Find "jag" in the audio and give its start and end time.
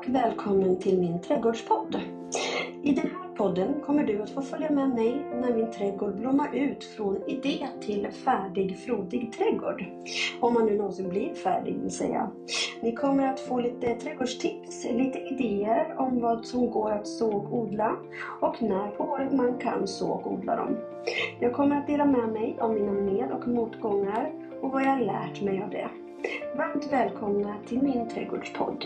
21.40-21.52, 24.82-24.98